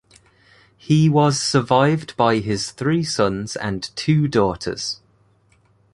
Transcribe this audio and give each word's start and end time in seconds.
He 0.79 1.09
was 1.09 1.39
survived 1.39 2.17
by 2.17 2.39
his 2.39 2.71
three 2.71 3.03
sons 3.03 3.55
and 3.55 3.83
two 3.95 4.27
daughters. 4.27 4.99